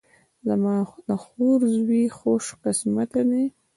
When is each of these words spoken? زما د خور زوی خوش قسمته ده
زما 0.47 0.75
د 1.07 1.09
خور 1.23 1.59
زوی 1.75 2.03
خوش 2.17 2.45
قسمته 2.63 3.21
ده 3.29 3.43